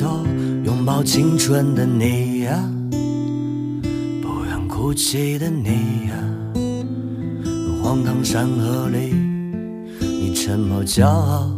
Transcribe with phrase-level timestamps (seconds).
[0.00, 0.24] 头
[0.64, 2.58] 拥抱青春的你呀，
[4.22, 6.14] 不愿哭泣的你呀，
[7.82, 9.14] 荒唐山河里
[10.00, 11.50] 你沉默骄傲。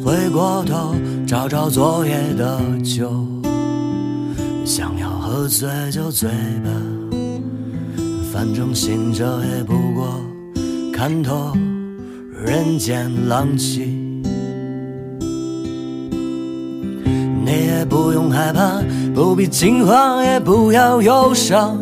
[0.00, 0.94] 回过头
[1.26, 3.26] 找找昨夜的酒，
[4.64, 6.70] 想要喝醉就醉吧，
[8.32, 10.20] 反正醒着也不过
[10.92, 11.52] 看透
[12.32, 14.07] 人间浪迹。
[17.78, 18.82] 也不用害怕，
[19.14, 21.78] 不必惊慌，也不要忧伤。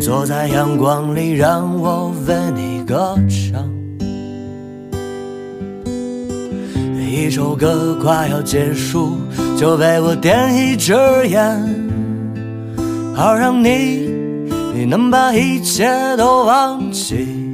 [0.00, 3.68] 坐在阳光里，让我为你歌唱。
[7.10, 9.18] 一首歌快要结束，
[9.58, 10.94] 就为我点一支
[11.28, 11.60] 烟，
[13.16, 14.08] 好让你
[14.74, 17.45] 你能把一切都忘记。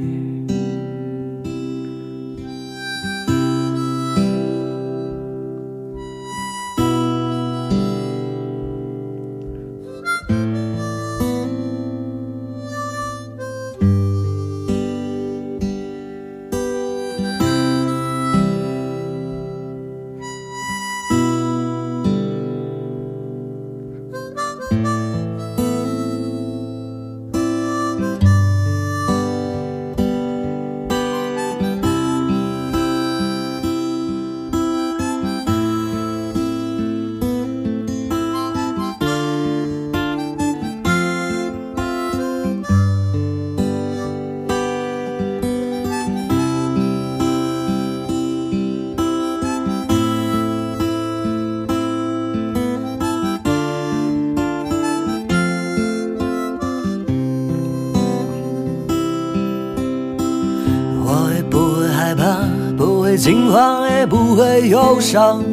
[63.13, 65.43] 会惊慌，也不会忧伤。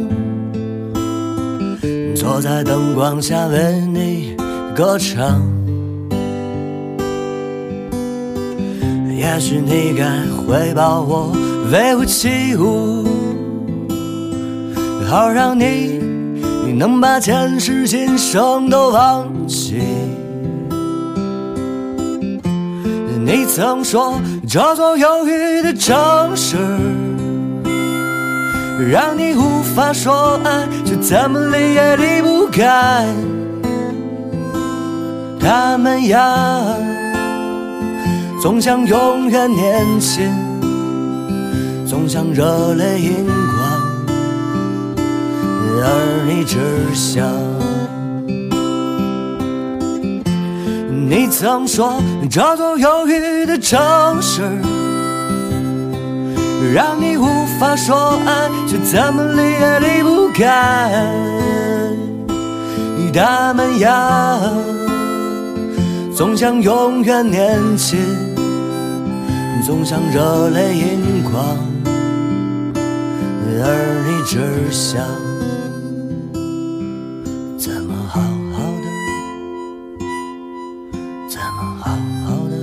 [2.17, 4.35] 坐在灯光下为你
[4.75, 5.43] 歌唱。
[9.15, 11.33] 也许你该回报我
[11.71, 13.07] 微乎其物，
[15.07, 16.01] 好让你
[16.79, 19.83] 能把前世今生都忘记。
[23.23, 24.15] 你曾说
[24.49, 26.57] 这座忧郁的城市，
[28.89, 33.07] 让你无法说爱，却怎么离也离不开。
[35.39, 36.65] 他们呀，
[38.43, 40.31] 总想永远年轻，
[41.87, 44.17] 总想热泪盈眶，
[45.83, 46.59] 而你只
[46.95, 47.27] 想。
[51.09, 53.79] 你曾说这座忧郁的城
[54.23, 54.43] 市，
[56.75, 57.27] 让你无
[57.59, 61.05] 法说爱，却怎么离也离不开。
[63.13, 64.39] 他们呀，
[66.15, 67.99] 总想永远年轻，
[69.67, 71.59] 总想热泪盈眶，
[73.65, 74.39] 而你只
[74.71, 75.05] 想
[77.59, 78.87] 怎么好好的。
[81.29, 81.91] 怎么好
[82.25, 82.55] 好的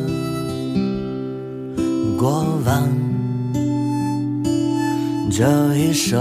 [2.17, 2.81] 过完
[5.37, 6.19] 这一生？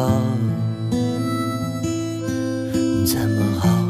[3.07, 3.86] 怎么好？